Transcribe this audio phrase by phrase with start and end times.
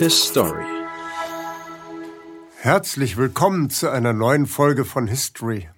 [0.00, 0.64] His Story.
[2.60, 5.68] Herzlich willkommen zu einer neuen Folge von History.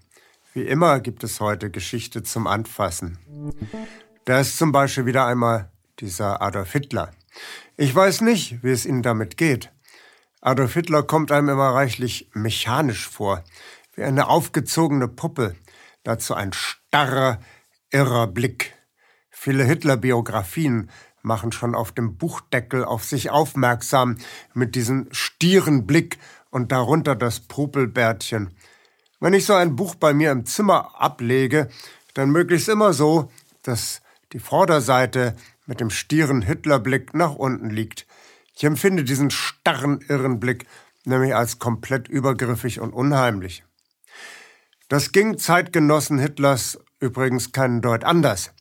[0.54, 3.18] Wie immer gibt es heute Geschichte zum Anfassen.
[4.24, 7.10] Da ist zum Beispiel wieder einmal dieser Adolf Hitler.
[7.76, 9.70] Ich weiß nicht, wie es Ihnen damit geht.
[10.40, 13.45] Adolf Hitler kommt einem immer reichlich mechanisch vor,
[13.95, 15.54] wie eine aufgezogene Puppe,
[16.02, 17.40] dazu ein starrer,
[17.90, 18.74] irrer Blick.
[19.29, 20.90] Viele Hitler-Biografien
[21.23, 24.16] machen schon auf dem Buchdeckel auf sich aufmerksam
[24.54, 26.18] mit diesem stieren Blick
[26.50, 28.54] und darunter das Popelbärtchen.
[29.21, 31.68] Wenn ich so ein Buch bei mir im Zimmer ablege,
[32.14, 33.30] dann möglichst immer so,
[33.62, 35.36] dass die Vorderseite
[35.67, 38.06] mit dem stieren Hitlerblick nach unten liegt.
[38.56, 40.66] Ich empfinde diesen starren, irren Blick
[41.05, 43.64] nämlich als komplett übergriffig und unheimlich.
[44.89, 48.52] Das ging Zeitgenossen Hitlers übrigens keinen Deut anders.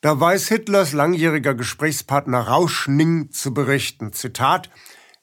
[0.00, 4.14] Da weiß Hitlers langjähriger Gesprächspartner Rauschning zu berichten.
[4.14, 4.70] Zitat,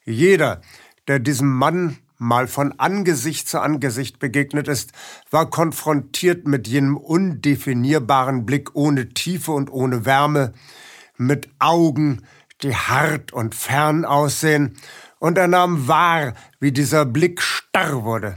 [0.04, 0.60] jeder,
[1.08, 4.92] der diesem Mann mal von Angesicht zu Angesicht begegnet ist,
[5.30, 10.52] war konfrontiert mit jenem undefinierbaren Blick ohne Tiefe und ohne Wärme,
[11.16, 12.22] mit Augen,
[12.62, 14.76] die hart und fern aussehen,
[15.18, 18.36] und er nahm wahr, wie dieser Blick starr wurde.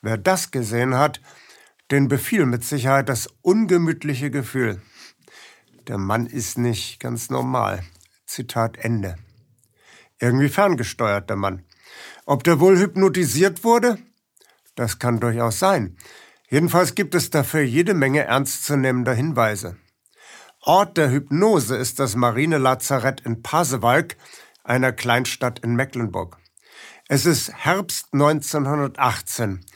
[0.00, 1.20] Wer das gesehen hat,
[1.90, 4.80] den befiel mit Sicherheit das ungemütliche Gefühl.
[5.90, 7.82] Der Mann ist nicht ganz normal.
[8.24, 9.16] Zitat Ende.
[10.20, 11.64] Irgendwie ferngesteuert der Mann.
[12.26, 13.98] Ob der wohl hypnotisiert wurde?
[14.76, 15.96] Das kann durchaus sein.
[16.48, 19.78] Jedenfalls gibt es dafür jede Menge ernstzunehmender Hinweise.
[20.60, 24.16] Ort der Hypnose ist das Marinelazarett in Pasewalk,
[24.62, 26.38] einer Kleinstadt in Mecklenburg.
[27.08, 29.66] Es ist Herbst 1918,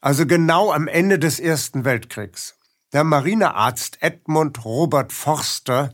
[0.00, 2.57] also genau am Ende des Ersten Weltkriegs.
[2.94, 5.92] Der Marinearzt Edmund Robert Forster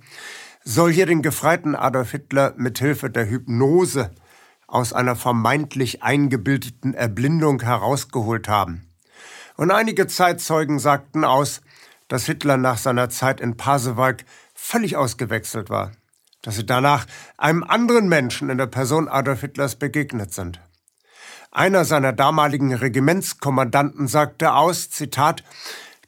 [0.63, 4.13] soll hier den Gefreiten Adolf Hitler mit Hilfe der Hypnose
[4.69, 8.87] aus einer vermeintlich eingebildeten Erblindung herausgeholt haben.
[9.57, 11.63] Und einige Zeitzeugen sagten aus,
[12.07, 14.25] dass Hitler nach seiner Zeit in Pasewalk
[14.55, 15.91] völlig ausgewechselt war,
[16.43, 17.07] dass sie danach
[17.37, 20.61] einem anderen Menschen in der Person Adolf Hitlers begegnet sind.
[21.51, 25.43] Einer seiner damaligen Regimentskommandanten sagte aus, Zitat,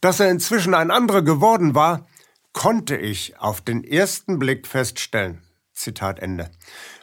[0.06, 2.06] dass er inzwischen ein anderer geworden war,
[2.52, 5.42] konnte ich auf den ersten Blick feststellen.
[5.72, 6.48] Zitat Ende.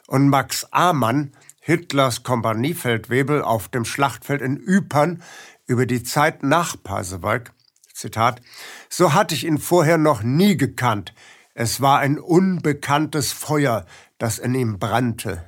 [0.07, 5.21] Und Max Amann, Hitlers Kompaniefeldwebel auf dem Schlachtfeld in Ypern
[5.65, 7.51] über die Zeit nach Pasewalk,
[7.93, 8.41] Zitat,
[8.87, 11.13] so hatte ich ihn vorher noch nie gekannt.
[11.53, 13.85] Es war ein unbekanntes Feuer,
[14.17, 15.43] das in ihm brannte.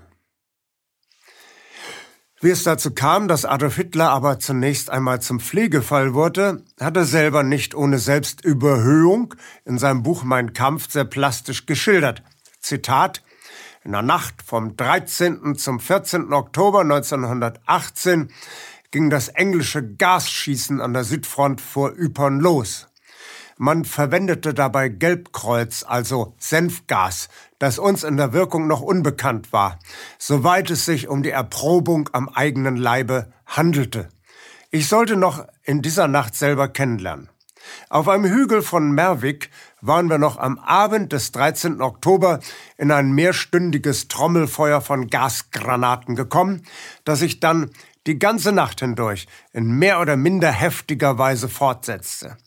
[2.41, 7.06] Wie es dazu kam, dass Adolf Hitler aber zunächst einmal zum Pflegefall wurde, hat er
[7.06, 12.23] selber nicht ohne Selbstüberhöhung in seinem Buch Mein Kampf sehr plastisch geschildert.
[12.59, 13.23] Zitat
[13.85, 15.56] In der Nacht vom 13.
[15.56, 16.34] zum 14.
[16.34, 18.29] Oktober 1918
[18.91, 22.88] ging das englische Gasschießen an der Südfront vor Ypern los.
[23.57, 29.79] Man verwendete dabei Gelbkreuz, also Senfgas, das uns in der Wirkung noch unbekannt war,
[30.19, 34.09] soweit es sich um die Erprobung am eigenen Leibe handelte.
[34.71, 37.29] Ich sollte noch in dieser Nacht selber kennenlernen.
[37.89, 39.49] Auf einem Hügel von Merwick
[39.79, 41.81] waren wir noch am Abend des 13.
[41.81, 42.41] Oktober
[42.77, 46.66] in ein mehrstündiges Trommelfeuer von Gasgranaten gekommen,
[47.05, 47.72] das sich dann
[48.05, 52.37] die ganze Nacht hindurch in mehr oder minder heftiger Weise fortsetzte.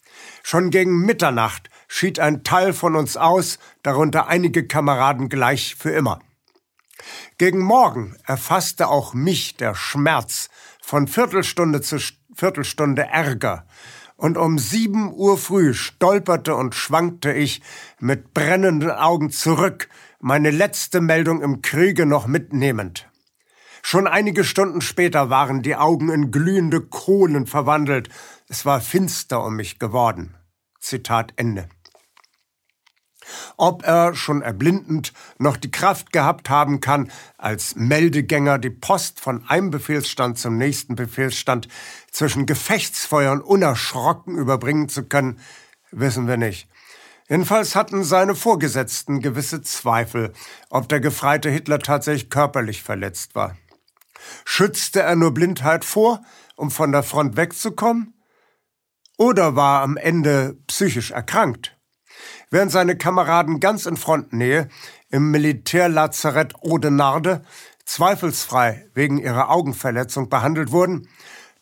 [0.43, 6.21] Schon gegen Mitternacht schied ein Teil von uns aus, darunter einige Kameraden gleich für immer.
[7.39, 10.49] Gegen Morgen erfasste auch mich der Schmerz
[10.83, 11.99] von Viertelstunde zu
[12.35, 13.67] Viertelstunde Ärger,
[14.19, 17.63] und um sieben Uhr früh stolperte und schwankte ich
[18.01, 19.89] mit brennenden Augen zurück,
[20.21, 23.09] meine letzte Meldung im Kriege noch mitnehmend.
[23.81, 28.09] Schon einige Stunden später waren die Augen in glühende Kohlen verwandelt,
[28.49, 30.35] es war finster um mich geworden.
[30.81, 31.69] Zitat Ende.
[33.59, 39.47] Ob er schon erblindend noch die Kraft gehabt haben kann, als Meldegänger die Post von
[39.49, 41.69] einem Befehlsstand zum nächsten Befehlsstand
[42.11, 45.41] zwischen Gefechtsfeuern unerschrocken überbringen zu können,
[45.91, 46.69] wissen wir nicht.
[47.29, 50.33] Jedenfalls hatten seine Vorgesetzten gewisse Zweifel,
[50.71, 53.59] ob der Gefreite Hitler tatsächlich körperlich verletzt war.
[54.47, 56.23] Schützte er nur Blindheit vor,
[56.57, 58.18] um von der Front wegzukommen?
[59.19, 61.77] Oder war am Ende psychisch erkrankt.
[62.51, 64.69] Während seine Kameraden ganz in Frontnähe
[65.11, 67.45] im Militärlazarett Audenarde
[67.85, 71.09] zweifelsfrei wegen ihrer Augenverletzung behandelt wurden,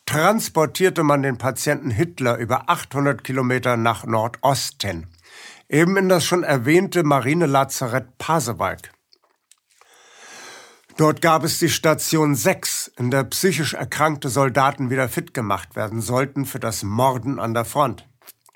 [0.05, 5.07] transportierte man den Patienten Hitler über 800 Kilometer nach Nordosten,
[5.67, 8.91] eben in das schon erwähnte Marinelazarett Pasewalk.
[10.95, 16.01] Dort gab es die Station 6, in der psychisch erkrankte Soldaten wieder fit gemacht werden
[16.01, 18.07] sollten für das Morden an der Front.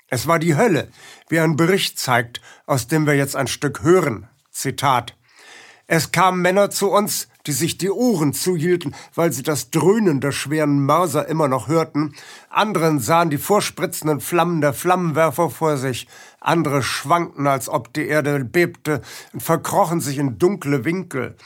[0.08, 0.88] Es war die Hölle,
[1.28, 4.28] wie ein Bericht zeigt, aus dem wir jetzt ein Stück hören.
[4.50, 5.16] Zitat.
[5.86, 10.32] Es kamen Männer zu uns, die sich die Ohren zuhielten, weil sie das Dröhnen der
[10.32, 12.14] schweren Mörser immer noch hörten.
[12.50, 16.06] Anderen sahen die vorspritzenden Flammen der Flammenwerfer vor sich.
[16.40, 19.02] Andere schwankten, als ob die Erde bebte
[19.32, 21.36] und verkrochen sich in dunkle Winkel.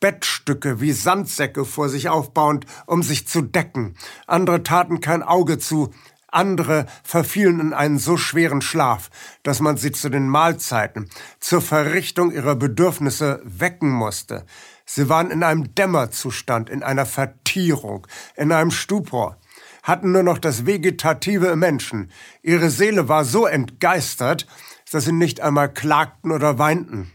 [0.00, 3.96] Bettstücke wie Sandsäcke vor sich aufbauend, um sich zu decken.
[4.26, 5.92] Andere taten kein Auge zu,
[6.30, 9.10] andere verfielen in einen so schweren Schlaf,
[9.42, 11.08] dass man sie zu den Mahlzeiten,
[11.40, 14.44] zur Verrichtung ihrer Bedürfnisse wecken musste.
[14.84, 18.06] Sie waren in einem Dämmerzustand, in einer Vertierung,
[18.36, 19.38] in einem Stupor,
[19.82, 22.10] hatten nur noch das Vegetative im Menschen.
[22.42, 24.46] Ihre Seele war so entgeistert,
[24.90, 27.10] dass sie nicht einmal klagten oder weinten.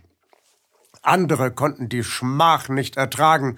[1.03, 3.57] Andere konnten die Schmach nicht ertragen,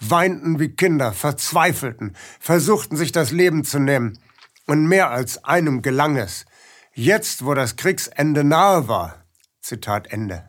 [0.00, 4.18] weinten wie Kinder, verzweifelten, versuchten sich das Leben zu nehmen.
[4.66, 6.46] Und mehr als einem gelang es.
[6.92, 9.26] Jetzt, wo das Kriegsende nahe war.
[9.60, 10.48] Zitat Ende.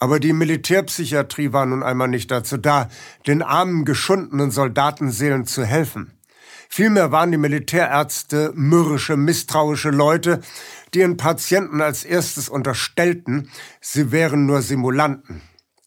[0.00, 2.88] Aber die Militärpsychiatrie war nun einmal nicht dazu da,
[3.26, 6.18] den armen, geschundenen Soldatenseelen zu helfen.
[6.68, 10.40] Vielmehr waren die Militärärzte mürrische, misstrauische Leute,
[10.94, 13.50] die ihren Patienten als erstes unterstellten,
[13.80, 15.42] sie wären nur Simulanten.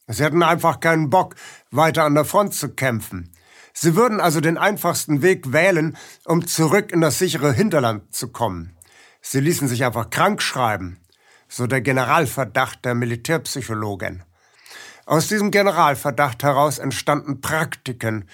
[0.07, 1.35] Sie hatten einfach keinen Bock,
[1.71, 3.31] weiter an der Front zu kämpfen.
[3.73, 8.75] Sie würden also den einfachsten Weg wählen, um zurück in das sichere Hinterland zu kommen.
[9.21, 10.99] Sie ließen sich einfach krank schreiben,
[11.47, 14.23] so der Generalverdacht der Militärpsychologen.
[15.05, 18.25] Aus diesem Generalverdacht heraus entstanden Praktiken,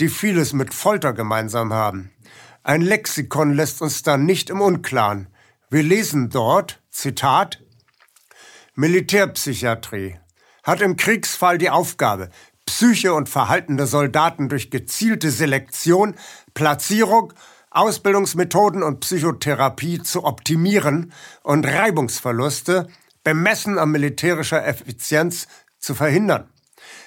[0.00, 2.10] die vieles mit Folter gemeinsam haben.
[2.62, 5.28] Ein Lexikon lässt uns da nicht im Unklaren.
[5.68, 7.60] Wir lesen dort, Zitat,
[8.76, 10.16] Militärpsychiatrie
[10.62, 12.30] hat im Kriegsfall die Aufgabe,
[12.66, 16.14] Psyche und Verhalten der Soldaten durch gezielte Selektion,
[16.54, 17.32] Platzierung,
[17.70, 22.86] Ausbildungsmethoden und Psychotherapie zu optimieren und Reibungsverluste,
[23.24, 25.48] bemessen an militärischer Effizienz,
[25.80, 26.48] zu verhindern.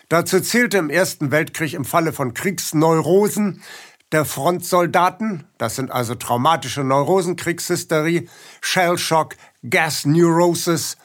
[0.09, 3.61] Dazu zählte im Ersten Weltkrieg im Falle von Kriegsneurosen
[4.11, 8.27] der Frontsoldaten, das sind also traumatische Neurosen, Kriegshysterie,
[8.61, 9.35] Shellshock,
[9.69, 10.97] Gas Neurosis,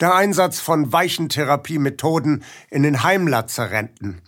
[0.00, 4.22] der Einsatz von weichen Therapiemethoden in den Heimlazaretten,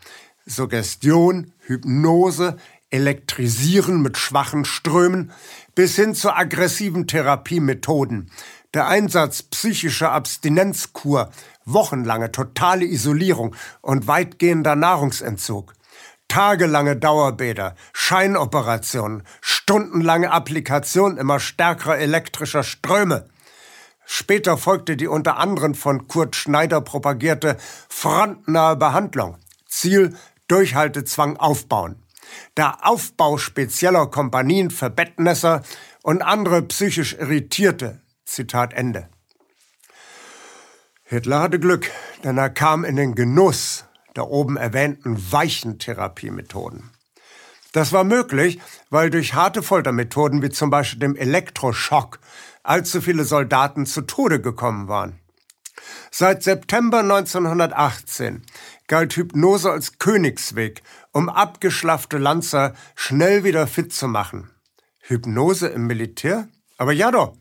[0.47, 2.57] Suggestion, Hypnose,
[2.91, 5.31] Elektrisieren mit schwachen Strömen
[5.75, 8.31] bis hin zu aggressiven Therapiemethoden,
[8.73, 11.31] der Einsatz psychischer Abstinenzkur,
[11.67, 15.75] wochenlange totale Isolierung und weitgehender Nahrungsentzug,
[16.29, 23.29] tagelange Dauerbäder, Scheinoperationen, stundenlange Applikation immer stärkerer elektrischer Ströme.
[24.05, 27.57] Später folgte die unter anderem von Kurt Schneider propagierte
[27.89, 29.37] frontnahe Behandlung.
[29.67, 30.17] Ziel
[30.49, 32.03] Durchhaltezwang aufbauen.
[32.57, 35.63] Der Aufbau spezieller Kompanien für Bettnässer
[36.03, 39.09] und andere psychisch Irritierte, Zitat Ende.
[41.05, 41.91] Hitler hatte Glück,
[42.25, 43.88] denn er kam in den Genuss
[44.19, 46.91] der oben erwähnten weichen Therapiemethoden.
[47.73, 48.61] Das war möglich,
[48.91, 52.19] weil durch harte Foltermethoden wie zum Beispiel dem Elektroschock
[52.65, 55.21] allzu viele Soldaten zu Tode gekommen waren.
[56.11, 58.43] Seit September 1918
[58.89, 60.83] galt Hypnose als Königsweg,
[61.13, 64.51] um abgeschlaffte Lanzer schnell wieder fit zu machen.
[64.99, 66.49] Hypnose im Militär?
[66.77, 67.37] Aber ja doch.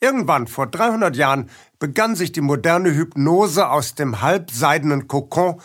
[0.00, 5.60] Irgendwann vor 300 Jahren begann sich die moderne Hypnose aus dem halbseidenen Kokon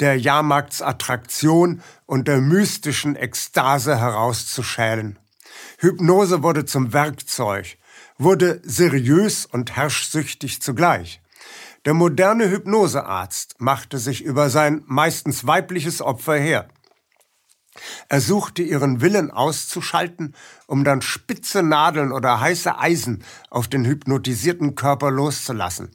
[0.00, 5.18] der Jahrmarktsattraktion und der mystischen Ekstase herauszuschälen.
[5.78, 7.78] Hypnose wurde zum Werkzeug,
[8.18, 11.20] wurde seriös und herrschsüchtig zugleich.
[11.84, 16.68] Der moderne Hypnosearzt machte sich über sein meistens weibliches Opfer her.
[18.08, 20.34] Er suchte ihren Willen auszuschalten,
[20.66, 25.90] um dann spitze Nadeln oder heiße Eisen auf den hypnotisierten Körper loszulassen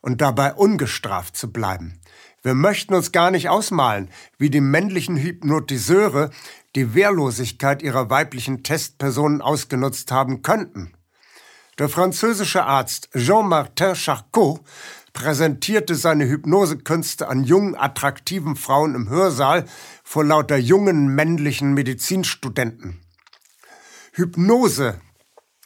[0.00, 2.00] und dabei ungestraft zu bleiben.
[2.46, 6.30] Wir möchten uns gar nicht ausmalen, wie die männlichen Hypnotiseure
[6.76, 10.92] die Wehrlosigkeit ihrer weiblichen Testpersonen ausgenutzt haben könnten.
[11.80, 14.60] Der französische Arzt Jean-Martin Charcot
[15.12, 19.64] präsentierte seine Hypnosekünste an jungen, attraktiven Frauen im Hörsaal
[20.04, 23.00] vor lauter jungen männlichen Medizinstudenten.
[24.12, 25.00] Hypnose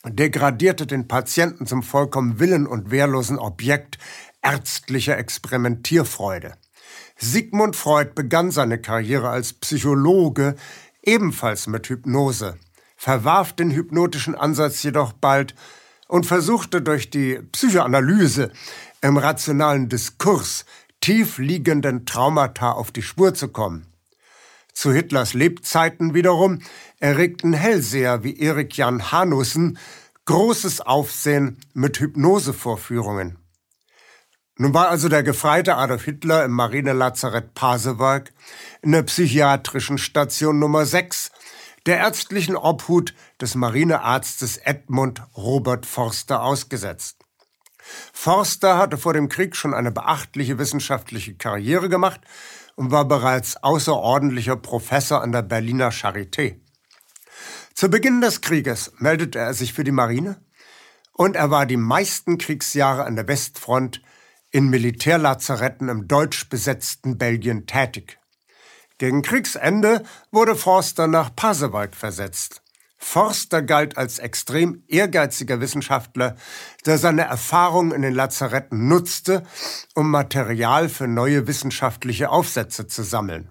[0.07, 3.99] degradierte den Patienten zum vollkommen willen- und wehrlosen Objekt
[4.41, 6.55] ärztlicher Experimentierfreude.
[7.23, 10.55] Sigmund Freud begann seine Karriere als Psychologe
[11.03, 12.57] ebenfalls mit Hypnose,
[12.97, 15.55] verwarf den hypnotischen Ansatz jedoch bald
[16.09, 18.51] und versuchte durch die Psychoanalyse
[19.03, 20.65] im rationalen Diskurs
[21.03, 23.87] tief liegenden Traumata auf die Spur zu kommen.
[24.73, 26.61] Zu Hitlers Lebzeiten wiederum
[27.01, 29.79] erregten Hellseher wie Erik Jan Hanussen
[30.25, 33.37] großes Aufsehen mit Hypnosevorführungen.
[34.61, 38.31] Nun war also der Gefreite Adolf Hitler im Marinelazarett Pasewalk
[38.83, 41.33] in der psychiatrischen Station Nummer 6
[41.87, 47.25] der ärztlichen Obhut des Marinearztes Edmund Robert Forster ausgesetzt.
[48.13, 52.21] Forster hatte vor dem Krieg schon eine beachtliche wissenschaftliche Karriere gemacht
[52.77, 56.61] und war bereits außerordentlicher Professor an der Berliner Charité.
[57.73, 60.45] Zu Beginn des Krieges meldete er sich für die Marine
[61.15, 64.03] und er war die meisten Kriegsjahre an der Westfront
[64.51, 68.19] in Militärlazaretten im deutsch besetzten Belgien tätig.
[68.99, 72.63] Gegen Kriegsende wurde Forster nach Pasewalk versetzt.
[72.99, 76.37] Forster galt als extrem ehrgeiziger Wissenschaftler,
[76.85, 79.43] der seine Erfahrungen in den Lazaretten nutzte,
[79.95, 83.49] um Material für neue wissenschaftliche Aufsätze zu sammeln.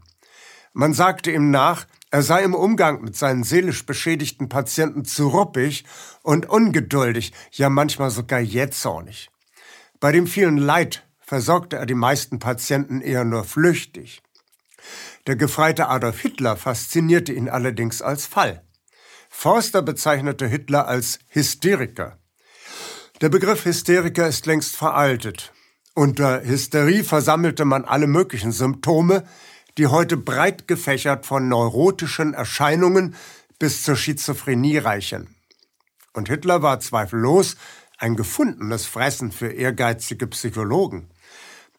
[0.74, 5.84] Man sagte ihm nach, er sei im Umgang mit seinen seelisch beschädigten Patienten zu ruppig
[6.22, 9.32] und ungeduldig, ja manchmal sogar jähzornig.
[10.00, 14.22] Bei dem vielen Leid versorgte er die meisten Patienten eher nur flüchtig.
[15.28, 18.64] Der Gefreite Adolf Hitler faszinierte ihn allerdings als Fall.
[19.30, 22.18] Forster bezeichnete Hitler als Hysteriker.
[23.22, 25.54] Der Begriff Hysteriker ist längst veraltet.
[25.94, 29.28] Unter Hysterie versammelte man alle möglichen Symptome,
[29.78, 33.16] die heute breit gefächert von neurotischen Erscheinungen
[33.60, 35.36] bis zur Schizophrenie reichen.
[36.14, 37.58] Und Hitler war zweifellos
[38.00, 41.10] ein gefundenes Fressen für ehrgeizige Psychologen.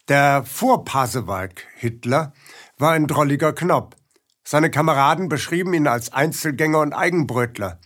[0.09, 2.33] Der Vorpasewalk-Hitler
[2.79, 3.97] war ein drolliger Knopp.
[4.45, 7.81] Seine Kameraden beschrieben ihn als Einzelgänger und Eigenbrötler.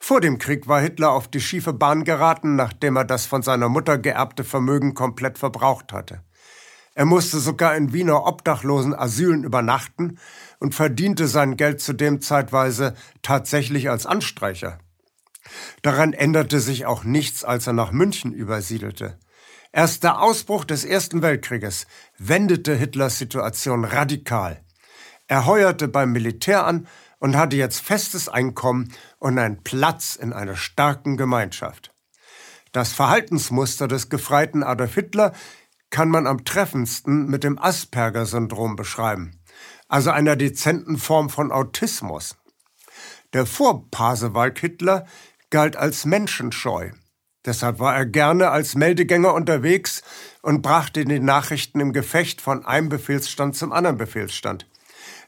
[0.00, 3.68] Vor dem Krieg war Hitler auf die schiefe Bahn geraten, nachdem er das von seiner
[3.68, 6.22] Mutter geerbte Vermögen komplett verbraucht hatte.
[6.94, 10.18] Er musste sogar in Wiener obdachlosen Asylen übernachten
[10.58, 14.78] und verdiente sein Geld zudem zeitweise tatsächlich als Anstreicher.
[15.82, 19.18] Daran änderte sich auch nichts, als er nach München übersiedelte.
[19.72, 21.86] Erst der Ausbruch des Ersten Weltkrieges
[22.18, 24.64] wendete Hitlers Situation radikal.
[25.26, 26.86] Er heuerte beim Militär an
[27.18, 31.92] und hatte jetzt festes Einkommen und einen Platz in einer starken Gemeinschaft.
[32.72, 35.32] Das Verhaltensmuster des Gefreiten Adolf Hitler
[35.90, 39.40] kann man am treffendsten mit dem Asperger-Syndrom beschreiben,
[39.88, 42.36] also einer dezenten Form von Autismus.
[43.32, 45.06] Der Vorpasewalk-Hitler
[45.50, 46.90] galt als menschenscheu.
[47.44, 50.02] Deshalb war er gerne als Meldegänger unterwegs
[50.42, 54.66] und brachte die Nachrichten im Gefecht von einem Befehlsstand zum anderen Befehlsstand.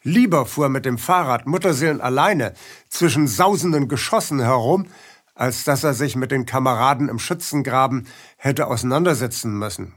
[0.02, 2.54] Lieber fuhr er mit dem Fahrrad Mutterseelen alleine
[2.88, 4.86] zwischen sausenden Geschossen herum,
[5.34, 9.94] als dass er sich mit den Kameraden im Schützengraben hätte auseinandersetzen müssen.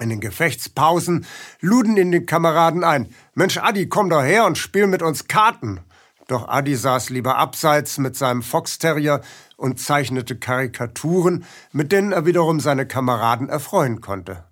[0.00, 1.26] In den Gefechtspausen
[1.60, 3.14] luden ihn die Kameraden ein.
[3.34, 5.80] Mensch, Adi, komm doch her und spiel mit uns Karten.
[6.30, 9.20] Doch Adi saß lieber abseits mit seinem Foxterrier
[9.56, 14.44] und zeichnete Karikaturen, mit denen er wiederum seine Kameraden erfreuen konnte.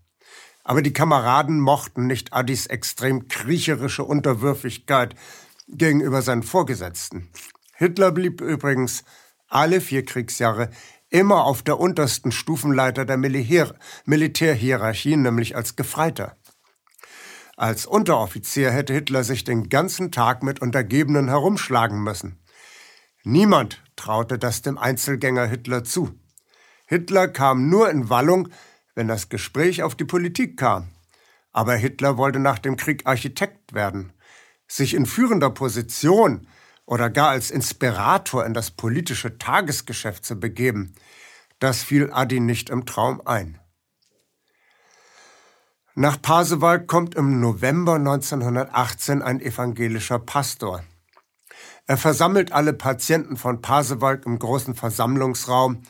[0.64, 5.14] Aber die Kameraden mochten nicht Addis extrem kriecherische Unterwürfigkeit
[5.68, 7.28] gegenüber seinen Vorgesetzten.
[7.76, 9.04] Hitler blieb übrigens
[9.47, 10.70] alle vier Kriegsjahre
[11.11, 13.73] immer auf der untersten Stufenleiter der Militär
[14.04, 16.37] Militärhierarchie, nämlich als Gefreiter.
[17.59, 22.38] Als Unteroffizier hätte Hitler sich den ganzen Tag mit Untergebenen herumschlagen müssen.
[23.25, 26.15] Niemand traute das dem Einzelgänger Hitler zu.
[26.87, 28.50] Hitler kam nur in Wallung,
[28.95, 30.91] wenn das Gespräch auf die Politik kam.
[31.50, 34.12] Aber Hitler wollte nach dem Krieg Architekt werden,
[34.69, 36.47] sich in führender Position
[36.87, 40.95] oder gar als Inspirator in das politische Tagesgeschäft zu begeben.
[41.59, 43.59] Das fiel Adi nicht im Traum ein.
[46.00, 50.85] Nach Pasewalk kommt im November 1918 ein evangelischer Pastor.
[51.88, 55.83] Er versammelt alle Patienten von Pasewalk im großen Versammlungsraum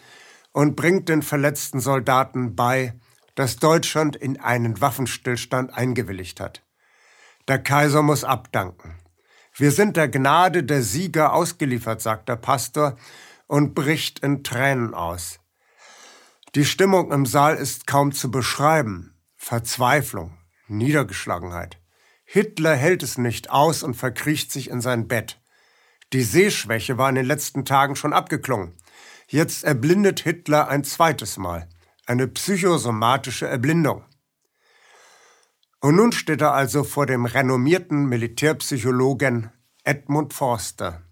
[0.52, 2.98] und bringt den verletzten Soldaten bei,
[3.34, 6.62] dass Deutschland in einen Waffenstillstand eingewilligt hat.
[7.46, 8.94] Der Kaiser muss abdanken.
[9.54, 12.96] Wir sind der Gnade der Sieger ausgeliefert, sagt der Pastor
[13.46, 15.38] und bricht in Tränen aus.
[16.54, 19.12] Die Stimmung im Saal ist kaum zu beschreiben.
[19.38, 21.80] Verzweiflung, Niedergeschlagenheit.
[22.24, 25.40] Hitler hält es nicht aus und verkriecht sich in sein Bett.
[26.12, 28.74] Die Sehschwäche war in den letzten Tagen schon abgeklungen.
[29.28, 31.68] Jetzt erblindet Hitler ein zweites Mal.
[32.04, 34.04] Eine psychosomatische Erblindung.
[35.80, 39.52] Und nun steht er also vor dem renommierten Militärpsychologen
[39.84, 41.02] Edmund Forster.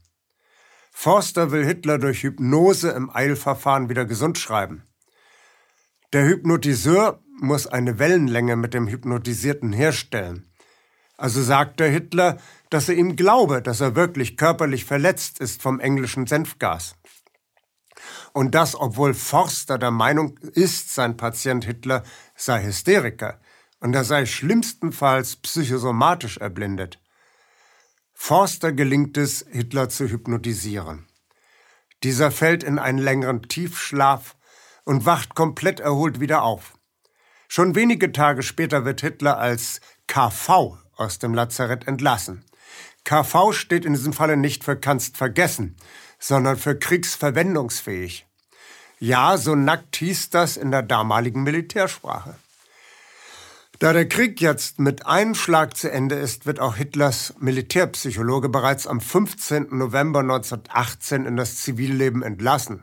[0.90, 4.82] Forster will Hitler durch Hypnose im Eilverfahren wieder gesund schreiben.
[6.12, 10.50] Der Hypnotiseur muss eine Wellenlänge mit dem Hypnotisierten herstellen.
[11.16, 12.38] Also sagte Hitler,
[12.70, 16.96] dass er ihm glaube, dass er wirklich körperlich verletzt ist vom englischen Senfgas.
[18.32, 22.02] Und das, obwohl Forster der Meinung ist, sein Patient Hitler
[22.34, 23.40] sei Hysteriker
[23.80, 27.00] und er sei schlimmstenfalls psychosomatisch erblindet.
[28.12, 31.06] Forster gelingt es, Hitler zu hypnotisieren.
[32.02, 34.36] Dieser fällt in einen längeren Tiefschlaf
[34.84, 36.75] und wacht komplett erholt wieder auf.
[37.48, 42.44] Schon wenige Tage später wird Hitler als KV aus dem Lazarett entlassen.
[43.04, 45.76] KV steht in diesem Falle nicht für kannst vergessen,
[46.18, 48.26] sondern für kriegsverwendungsfähig.
[48.98, 52.34] Ja, so nackt hieß das in der damaligen Militärsprache.
[53.78, 58.86] Da der Krieg jetzt mit einem Schlag zu Ende ist, wird auch Hitlers Militärpsychologe bereits
[58.86, 59.66] am 15.
[59.70, 62.82] November 1918 in das Zivilleben entlassen.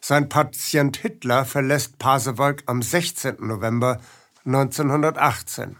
[0.00, 3.36] Sein Patient Hitler verlässt Pasewalk am 16.
[3.40, 4.00] November
[4.44, 5.76] 1918.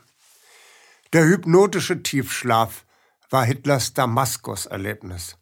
[1.13, 2.85] Der hypnotische Tiefschlaf
[3.31, 5.37] war Hitlers Damaskus-Erlebnis.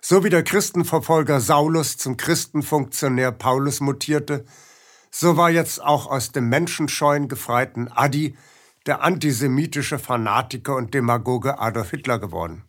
[0.00, 4.44] So wie der Christenverfolger Saulus zum Christenfunktionär Paulus mutierte,
[5.10, 8.36] so war jetzt auch aus dem menschenscheuen gefreiten Adi
[8.86, 12.64] der antisemitische Fanatiker und Demagoge Adolf Hitler geworden.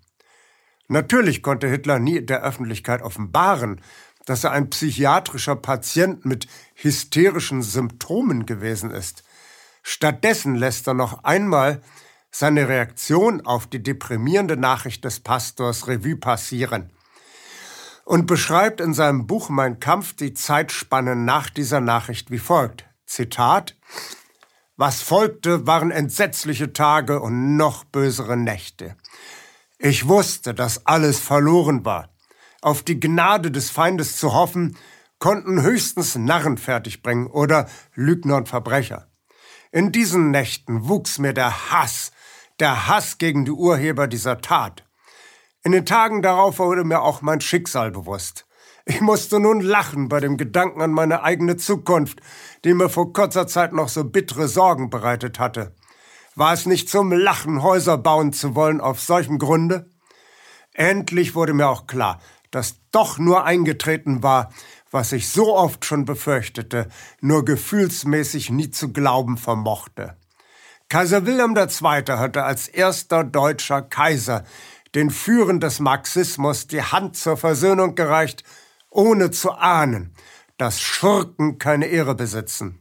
[0.88, 3.82] Natürlich konnte Hitler nie der Öffentlichkeit offenbaren,
[4.26, 9.24] dass er ein psychiatrischer Patient mit hysterischen Symptomen gewesen ist.
[9.84, 11.82] Stattdessen lässt er noch einmal
[12.32, 16.92] seine Reaktion auf die deprimierende Nachricht des Pastors Revue passieren
[18.04, 22.86] und beschreibt in seinem Buch Mein Kampf die Zeitspanne nach dieser Nachricht wie folgt.
[23.06, 23.76] Zitat
[24.78, 28.96] Was folgte, waren entsetzliche Tage und noch bösere Nächte.
[29.78, 32.10] Ich wusste, dass alles verloren war.
[32.66, 34.76] Auf die Gnade des Feindes zu hoffen,
[35.20, 39.08] konnten höchstens Narren fertigbringen oder Lügner und Verbrecher.
[39.72, 42.12] In diesen Nächten wuchs mir der Hass,
[42.60, 44.84] der Hass gegen die Urheber dieser Tat.
[45.64, 48.48] In den Tagen darauf wurde mir auch mein Schicksal bewusst.
[48.86, 52.20] Ich musste nun lachen bei dem Gedanken an meine eigene Zukunft,
[52.64, 55.76] die mir vor kurzer Zeit noch so bittere Sorgen bereitet hatte.
[56.34, 59.88] War es nicht zum Lachen, Häuser bauen zu wollen auf solchem Grunde?
[60.74, 62.20] Endlich wurde mir auch klar,
[62.56, 64.50] dass doch nur eingetreten war,
[64.90, 66.88] was ich so oft schon befürchtete,
[67.20, 70.16] nur gefühlsmäßig nie zu glauben vermochte.
[70.88, 72.16] Kaiser Wilhelm II.
[72.16, 74.46] hatte als erster deutscher Kaiser
[74.96, 78.46] den Führern des Marxismus die Hand zur Versöhnung gereicht,
[78.90, 80.16] ohne zu ahnen,
[80.58, 82.80] dass Schurken keine Ehre besitzen.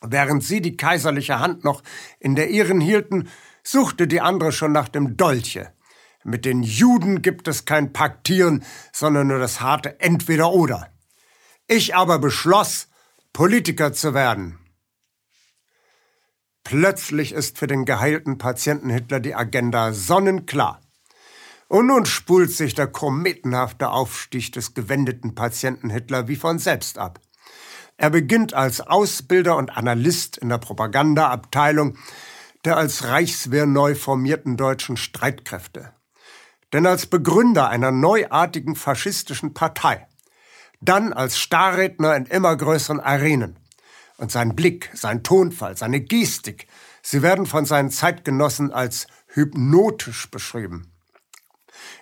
[0.00, 1.84] Während sie die kaiserliche Hand noch
[2.18, 3.28] in der ihren hielten,
[3.62, 5.72] suchte die andere schon nach dem Dolche.
[6.24, 10.88] Mit den Juden gibt es kein Paktieren, sondern nur das harte Entweder-Oder.
[11.66, 12.88] Ich aber beschloss,
[13.32, 14.58] Politiker zu werden.
[16.64, 20.80] Plötzlich ist für den geheilten Patienten Hitler die Agenda sonnenklar.
[21.68, 27.20] Und nun spult sich der kometenhafte Aufstieg des gewendeten Patienten Hitler wie von selbst ab.
[27.96, 31.96] Er beginnt als Ausbilder und Analyst in der Propagandaabteilung
[32.64, 35.92] der als Reichswehr neu formierten deutschen Streitkräfte.
[36.72, 40.06] Denn als Begründer einer neuartigen faschistischen Partei,
[40.80, 43.58] dann als Starredner in immer größeren Arenen.
[44.16, 46.66] Und sein Blick, sein Tonfall, seine Gestik,
[47.02, 50.92] sie werden von seinen Zeitgenossen als hypnotisch beschrieben.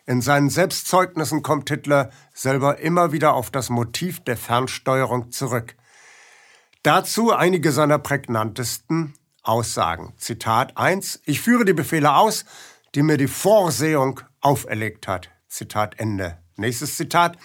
[0.07, 5.77] In seinen Selbstzeugnissen kommt Hitler selber immer wieder auf das Motiv der Fernsteuerung zurück.
[6.83, 10.13] Dazu einige seiner prägnantesten Aussagen.
[10.17, 11.21] Zitat 1.
[11.25, 12.45] Ich führe die Befehle aus,
[12.95, 15.31] die mir die Vorsehung auferlegt hat.
[15.49, 16.39] Zitat Ende.
[16.57, 17.39] Nächstes Zitat.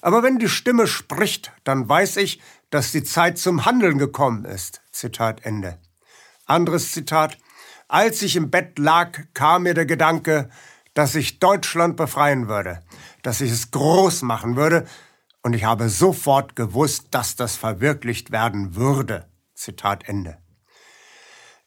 [0.00, 4.82] Aber wenn die Stimme spricht, dann weiß ich, dass die Zeit zum Handeln gekommen ist.
[4.90, 5.78] Zitat Ende.
[6.46, 7.38] Anderes Zitat.
[7.88, 10.50] Als ich im Bett lag, kam mir der Gedanke,
[10.94, 12.80] dass ich Deutschland befreien würde,
[13.22, 14.86] dass ich es groß machen würde,
[15.42, 19.28] und ich habe sofort gewusst, dass das verwirklicht werden würde.
[19.54, 20.38] Zitat Ende.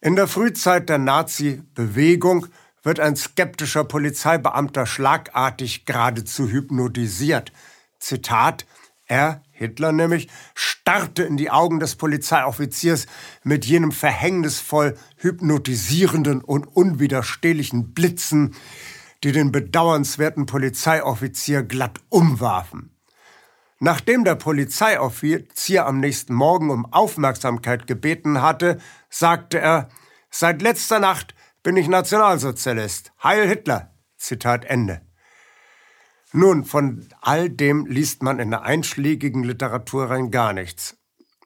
[0.02, 2.48] In der Frühzeit der Nazi-Bewegung
[2.88, 7.52] wird ein skeptischer Polizeibeamter schlagartig geradezu hypnotisiert.
[8.00, 8.66] Zitat,
[9.08, 13.06] er, Hitler nämlich, starrte in die Augen des Polizeioffiziers
[13.44, 18.56] mit jenem verhängnisvoll hypnotisierenden und unwiderstehlichen Blitzen,
[19.22, 22.96] die den bedauernswerten Polizeioffizier glatt umwarfen.
[23.80, 29.90] Nachdem der Polizeioffizier am nächsten Morgen um Aufmerksamkeit gebeten hatte, sagte er,
[30.30, 31.36] seit letzter Nacht
[31.68, 33.12] bin ich Nationalsozialist.
[33.22, 33.94] Heil Hitler.
[34.16, 35.02] Zitat Ende.
[36.32, 40.96] Nun, von all dem liest man in der einschlägigen Literatur rein gar nichts.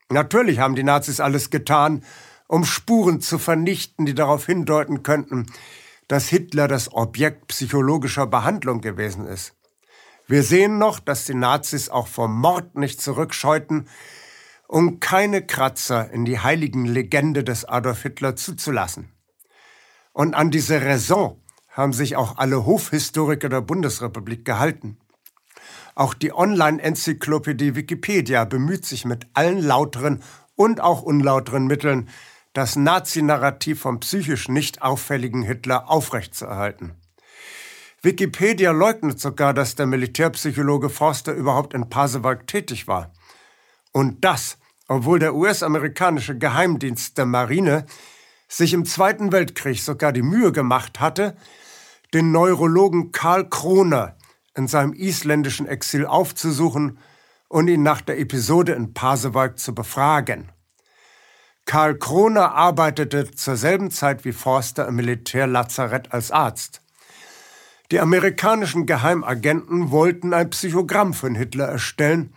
[0.10, 2.03] Natürlich haben die Nazis alles getan,
[2.47, 5.47] um Spuren zu vernichten, die darauf hindeuten könnten,
[6.07, 9.55] dass Hitler das Objekt psychologischer Behandlung gewesen ist.
[10.27, 13.89] Wir sehen noch, dass die Nazis auch vom Mord nicht zurückscheuten,
[14.67, 19.12] um keine Kratzer in die heiligen Legende des Adolf Hitler zuzulassen.
[20.13, 24.97] Und an diese Raison haben sich auch alle Hofhistoriker der Bundesrepublik gehalten.
[25.95, 30.21] Auch die Online-Enzyklopädie Wikipedia bemüht sich mit allen lauteren
[30.56, 32.10] und auch unlauteren Mitteln,
[32.54, 36.95] das Nazi-Narrativ vom psychisch nicht auffälligen Hitler aufrechtzuerhalten.
[38.02, 43.13] Wikipedia leugnet sogar, dass der Militärpsychologe Forster überhaupt in Pasewalk tätig war.
[43.91, 47.86] Und das, obwohl der US-amerikanische Geheimdienst der Marine
[48.51, 51.37] sich im Zweiten Weltkrieg sogar die Mühe gemacht hatte,
[52.13, 54.17] den Neurologen Karl Kroner
[54.55, 56.99] in seinem isländischen Exil aufzusuchen
[57.47, 60.51] und ihn nach der Episode in Pasewalk zu befragen.
[61.65, 66.81] Karl Kroner arbeitete zur selben Zeit wie Forster im Militärlazarett als Arzt.
[67.91, 72.33] Die amerikanischen Geheimagenten wollten ein Psychogramm von Hitler erstellen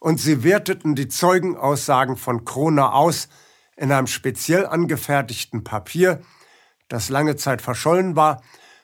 [0.00, 3.28] und sie werteten die Zeugenaussagen von Kroner aus
[3.76, 6.22] in einem speziell angefertigten Papier,
[6.88, 8.42] das lange Zeit verschollen war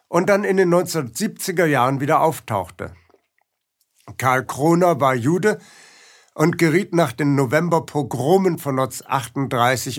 [0.09, 2.95] und dann in den 1970er Jahren wieder auftauchte.
[4.19, 5.59] Karl Kroner war Jude
[6.35, 9.99] und geriet nach den Novemberpogromen von 1938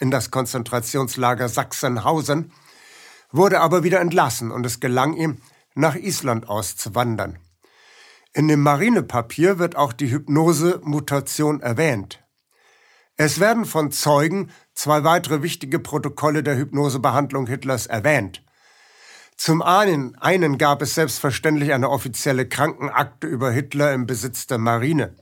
[0.00, 2.52] in das Konzentrationslager Sachsenhausen,
[3.30, 5.38] wurde aber wieder entlassen und es gelang ihm,
[5.74, 7.38] nach Island auszuwandern.
[8.34, 12.21] In dem Marinepapier wird auch die Hypnose-Mutation erwähnt.
[13.24, 18.42] Es werden von Zeugen zwei weitere wichtige Protokolle der Hypnosebehandlung Hitlers erwähnt.
[19.36, 25.14] Zum einen, einen gab es selbstverständlich eine offizielle Krankenakte über Hitler im Besitz der Marine.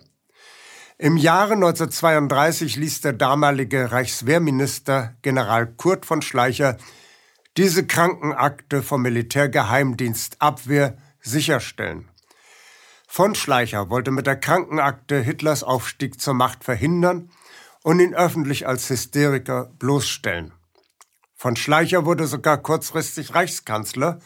[0.97, 6.79] Im Jahre 1932 ließ der damalige Reichswehrminister General Kurt von Schleicher
[7.59, 12.09] diese Krankenakte vom Militärgeheimdienst Abwehr sicherstellen.
[13.07, 17.29] Von Schleicher wollte mit der Krankenakte Hitlers Aufstieg zur Macht verhindern
[17.83, 20.53] und ihn öffentlich als Hysteriker bloßstellen.
[21.35, 24.19] Von Schleicher wurde sogar kurzfristig Reichskanzler,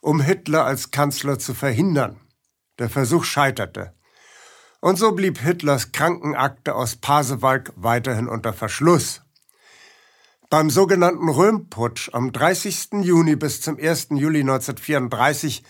[0.00, 2.20] um Hitler als Kanzler zu verhindern.
[2.78, 3.94] Der Versuch scheiterte.
[4.80, 9.22] Und so blieb Hitlers Krankenakte aus Pasewalk weiterhin unter Verschluss.
[10.50, 12.88] Beim sogenannten Röhmputsch am 30.
[13.02, 14.08] Juni bis zum 1.
[14.10, 15.62] Juli 1934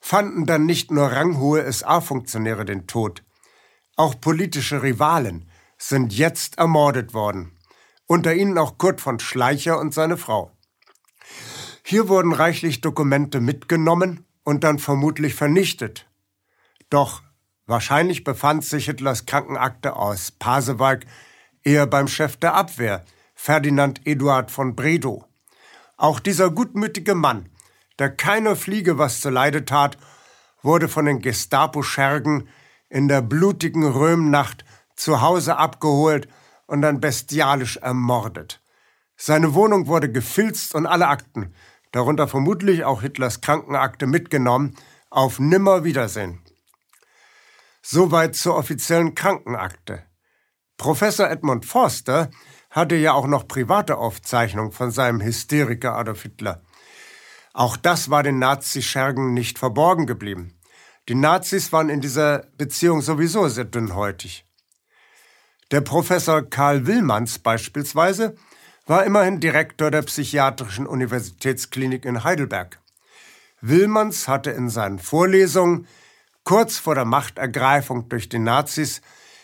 [0.00, 3.22] fanden dann nicht nur ranghohe SA-Funktionäre den Tod.
[3.96, 5.47] Auch politische Rivalen
[5.78, 7.58] sind jetzt ermordet worden
[8.08, 10.50] unter ihnen auch Kurt von Schleicher und seine Frau.
[11.84, 16.08] Hier wurden reichlich Dokumente mitgenommen und dann vermutlich vernichtet.
[16.90, 17.22] Doch
[17.66, 21.04] wahrscheinlich befand sich Hitlers Krankenakte aus Pasewalk
[21.62, 25.24] eher beim Chef der Abwehr, Ferdinand Eduard von Bredow.
[25.98, 27.50] Auch dieser gutmütige Mann,
[27.98, 29.98] der keiner Fliege was zuleide tat,
[30.62, 32.48] wurde von den Gestapo-Schergen
[32.88, 34.64] in der blutigen Römnacht
[34.98, 36.28] zu Hause abgeholt
[36.66, 38.60] und dann bestialisch ermordet.
[39.16, 41.54] Seine Wohnung wurde gefilzt und alle Akten,
[41.92, 44.76] darunter vermutlich auch Hitlers Krankenakte, mitgenommen,
[45.10, 46.40] auf Nimmerwiedersehen.
[47.82, 50.02] Soweit zur offiziellen Krankenakte.
[50.76, 52.30] Professor Edmund Forster
[52.70, 56.62] hatte ja auch noch private Aufzeichnungen von seinem Hysteriker Adolf Hitler.
[57.54, 60.58] Auch das war den Nazi-Schergen nicht verborgen geblieben.
[61.08, 64.47] Die Nazis waren in dieser Beziehung sowieso sehr dünnhäutig.
[65.70, 68.36] Der Professor Karl Willmanns beispielsweise
[68.86, 72.80] war immerhin Direktor der Psychiatrischen Universitätsklinik in Heidelberg.
[73.60, 75.86] Willmanns hatte in seinen Vorlesungen
[76.42, 79.02] kurz vor der Machtergreifung durch die Nazis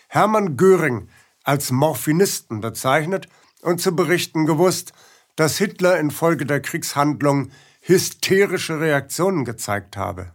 [0.08, 1.10] Hermann Göring
[1.42, 3.28] als Morphinisten bezeichnet
[3.60, 4.94] und zu berichten gewusst,
[5.37, 10.32] dass Hitler infolge der Kriegshandlungen hysterische Reaktionen gezeigt habe.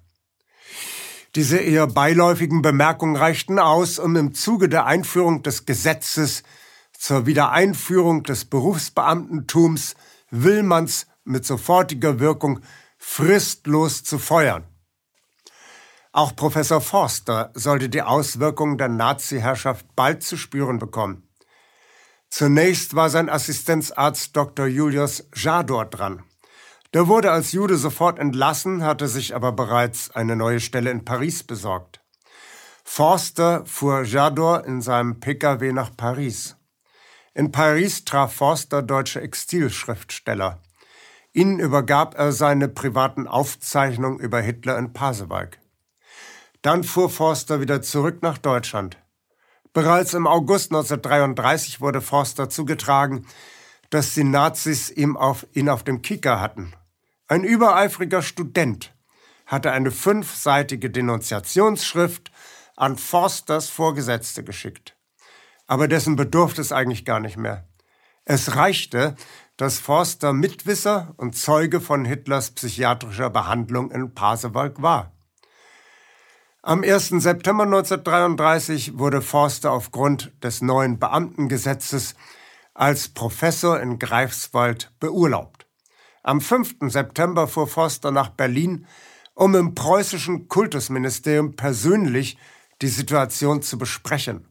[1.35, 6.43] Diese eher beiläufigen Bemerkungen reichten aus, um im Zuge der Einführung des Gesetzes
[6.97, 9.95] zur Wiedereinführung des Berufsbeamtentums
[10.31, 12.61] Willmanns mit sofortiger Wirkung
[12.97, 14.63] fristlos zu feuern.
[16.11, 21.29] Auch Professor Forster sollte die Auswirkungen der Nazi-Herrschaft bald zu spüren bekommen.
[22.29, 24.65] Zunächst war sein Assistenzarzt Dr.
[24.65, 26.23] Julius Jador dran.
[26.95, 31.43] Der wurde als Jude sofort entlassen, hatte sich aber bereits eine neue Stelle in Paris
[31.43, 32.01] besorgt.
[32.83, 36.55] Forster fuhr Jador in seinem Pkw nach Paris.
[37.35, 40.63] In Paris traf Forster deutsche Exilschriftsteller.
[41.31, 45.59] Ihnen übergab er seine privaten Aufzeichnungen über Hitler in Pasewalk.
[46.63, 48.97] Dann fuhr Forster wieder zurück nach Deutschland.
[49.73, 53.27] Bereits im August 1933 wurde Forster zugetragen,
[53.91, 56.73] dass die Nazis ihm auf, ihn auf dem Kicker hatten
[57.31, 58.91] Ein übereifriger Student
[59.45, 62.31] hatte eine fünfseitige Denunziationsschrift
[62.75, 64.97] an Forsters Vorgesetzte geschickt.
[65.67, 67.67] Aber dessen bedurfte es eigentlich gar nicht mehr.
[68.25, 69.15] Es reichte,
[69.57, 75.11] dass Forster Mitwisser und Zeuge von Hitlers psychiatrischer Behandlung in Pasewalk war.
[76.63, 77.09] Am 1.
[77.09, 82.15] September 1933 wurde Forster aufgrund des neuen Beamtengesetzes
[82.73, 85.68] als Professor in Greifswald beurlaubt.
[86.23, 86.75] Am 5.
[86.81, 88.85] September fuhr Forster nach Berlin,
[89.33, 92.37] um im preußischen Kultusministerium persönlich
[92.81, 94.47] die Situation zu besprechen.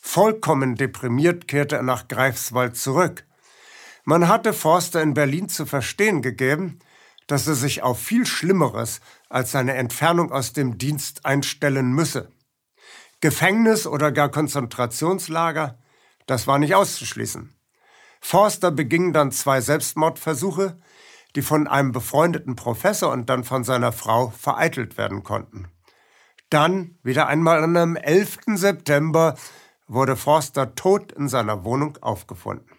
[0.00, 3.26] Vollkommen deprimiert kehrte er nach Greifswald zurück.
[4.04, 6.78] Man hatte Forster in Berlin zu verstehen gegeben,
[7.26, 12.30] dass er sich auf viel Schlimmeres als seine Entfernung aus dem Dienst einstellen müsse.
[13.20, 15.78] Gefängnis oder gar Konzentrationslager,
[16.26, 17.54] das war nicht auszuschließen.
[18.20, 20.78] Forster beging dann zwei Selbstmordversuche,
[21.36, 25.68] die von einem befreundeten Professor und dann von seiner Frau vereitelt werden konnten.
[26.50, 28.38] Dann, wieder einmal am 11.
[28.56, 29.36] September,
[29.86, 32.70] wurde Forster tot in seiner Wohnung aufgefunden.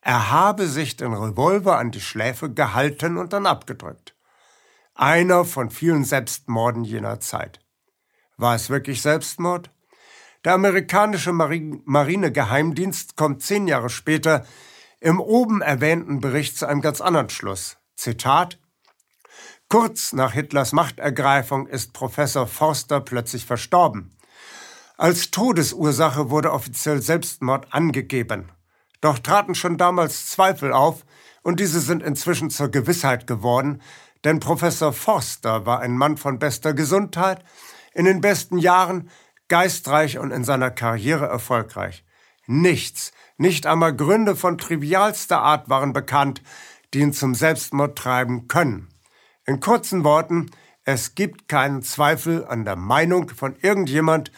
[0.00, 4.14] Er habe sich den Revolver an die Schläfe gehalten und dann abgedrückt.
[4.94, 7.60] Einer von vielen Selbstmorden jener Zeit.
[8.36, 9.70] War es wirklich Selbstmord?
[10.44, 14.44] Der amerikanische Marinegeheimdienst kommt zehn Jahre später
[15.04, 17.76] im oben erwähnten Bericht zu einem ganz anderen Schluss.
[17.94, 18.58] Zitat
[19.68, 24.16] Kurz nach Hitlers Machtergreifung ist Professor Forster plötzlich verstorben.
[24.96, 28.50] Als Todesursache wurde offiziell Selbstmord angegeben.
[29.02, 31.04] Doch traten schon damals Zweifel auf,
[31.42, 33.82] und diese sind inzwischen zur Gewissheit geworden,
[34.24, 37.44] denn Professor Forster war ein Mann von bester Gesundheit,
[37.92, 39.10] in den besten Jahren,
[39.48, 42.03] geistreich und in seiner Karriere erfolgreich.
[42.46, 46.42] Nichts, nicht einmal Gründe von trivialster Art waren bekannt,
[46.92, 48.88] die ihn zum Selbstmord treiben können.
[49.46, 50.50] In kurzen Worten,
[50.84, 54.30] es gibt keinen Zweifel an der Meinung von irgendjemand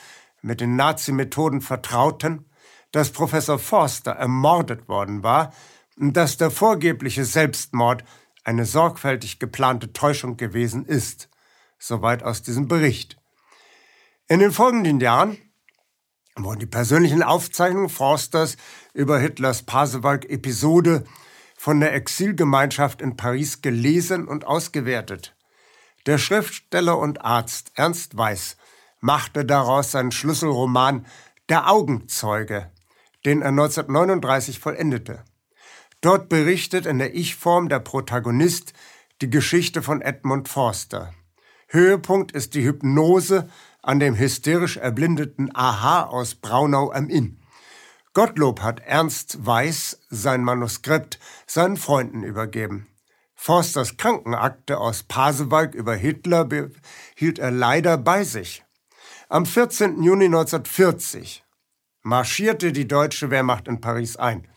[0.43, 2.47] mit den Nazi-Methoden vertrauten,
[2.93, 5.53] dass Professor Forster ermordet worden war
[5.99, 8.05] und dass der vorgebliche Selbstmord
[8.45, 11.29] eine sorgfältig geplante Täuschung gewesen ist.
[11.79, 13.19] Soweit aus diesem Bericht.
[14.29, 15.37] In den folgenden Jahren
[16.37, 18.57] wurden die persönlichen Aufzeichnungen Forsters
[18.93, 21.05] über Hitlers Pasewalk-Episode
[21.57, 25.35] von der Exilgemeinschaft in Paris gelesen und ausgewertet.
[26.05, 28.57] Der Schriftsteller und Arzt Ernst Weiß
[29.01, 31.07] machte daraus seinen Schlüsselroman
[31.49, 32.71] Der Augenzeuge,
[33.25, 35.25] den er 1939 vollendete.
[36.01, 38.75] Dort berichtet in der Ich-Form der Protagonist
[39.23, 41.15] die Geschichte von Edmund Forster.
[41.69, 43.49] Höhepunkt ist die Hypnose
[43.87, 47.41] an dem hysterisch erblindeten Aha aus Braunau am Inn.
[48.15, 52.89] Gottlob hat Ernst Weiß sein Manuskript seinen Freunden übergeben.
[53.37, 58.65] Forsters Krankenakte aus Pasewalk über Hitler behielt er leider bei sich.
[59.29, 60.03] Am 14.
[60.03, 61.45] Juni 1940
[62.03, 64.49] marschierte die deutsche Wehrmacht in Paris ein.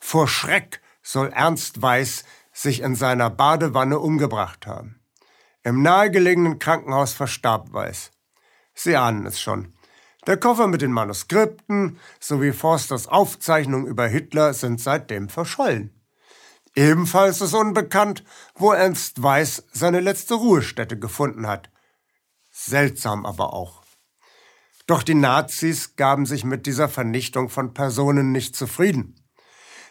[0.00, 5.00] Vor Schreck soll Ernst Weiß sich in seiner Badewanne umgebracht haben.
[5.62, 8.10] Im nahegelegenen Krankenhaus verstarb Weiß.
[8.76, 9.72] Sie ahnen es schon.
[10.26, 15.92] Der Koffer mit den Manuskripten sowie Forsters Aufzeichnung über Hitler sind seitdem verschollen.
[16.74, 18.22] Ebenfalls ist unbekannt,
[18.54, 21.70] wo Ernst Weiß seine letzte Ruhestätte gefunden hat.
[22.50, 23.82] Seltsam aber auch.
[24.86, 29.16] Doch die Nazis gaben sich mit dieser Vernichtung von Personen nicht zufrieden.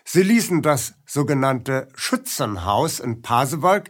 [0.06, 3.90] Sie ließen das sogenannte Schützenhaus in Pasewalk,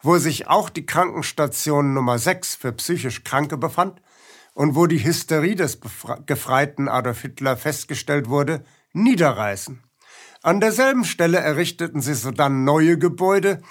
[0.00, 4.00] wo sich auch die Krankenstation Nummer 6 für psychisch Kranke befand,
[4.58, 5.78] und wo die Hysterie des
[6.26, 9.84] gefreiten Adolf Hitler festgestellt wurde, niederreißen.
[10.42, 13.62] An derselben Stelle errichteten sie sodann neue Gebäude,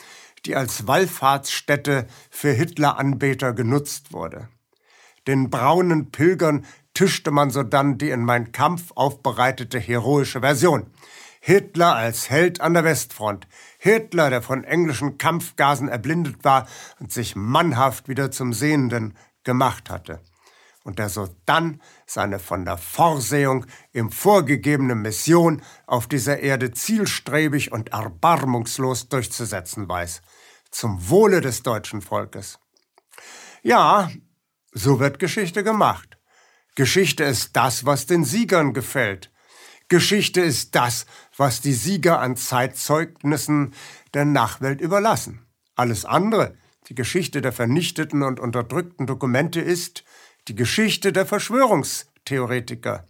[0.46, 4.48] die als Wallfahrtsstätte für Hitleranbeter genutzt wurde.
[5.28, 10.90] Den braunen Pilgern tischte man sodann die in Mein Kampf aufbereitete heroische Version.
[11.42, 13.46] Hitler als Held an der Westfront.
[13.78, 16.66] Hitler, der von englischen Kampfgasen erblindet war
[17.02, 20.22] und sich mannhaft wieder zum Sehenden gemacht hatte
[20.88, 27.74] und der so dann seine von der Vorsehung im vorgegebene Mission auf dieser Erde zielstrebig
[27.74, 30.22] und erbarmungslos durchzusetzen weiß,
[30.72, 32.60] zum Wohle des deutschen Volkes.
[33.64, 34.10] Ja,
[34.72, 36.18] so wird Geschichte gemacht.
[36.76, 39.30] Geschichte ist das, was den Siegern gefällt.
[39.90, 43.74] Geschichte ist das, was die Sieger an Zeitzeugnissen
[44.14, 45.46] der Nachwelt überlassen.
[45.76, 46.56] Alles andere,
[46.88, 50.06] die Geschichte der vernichteten und unterdrückten Dokumente ist,
[50.48, 53.06] die Geschichte der Verschwörungstheoretiker.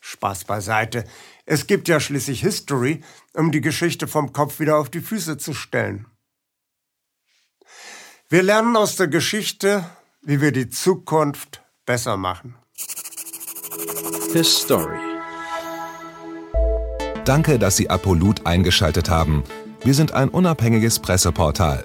[0.00, 1.04] Spaß beiseite.
[1.46, 5.54] Es gibt ja schließlich History, um die Geschichte vom Kopf wieder auf die Füße zu
[5.54, 6.06] stellen.
[8.28, 9.88] Wir lernen aus der Geschichte,
[10.22, 12.56] wie wir die Zukunft besser machen.
[14.32, 14.98] His Story.
[17.24, 19.44] Danke, dass Sie Apolut eingeschaltet haben.
[19.82, 21.84] Wir sind ein unabhängiges Presseportal.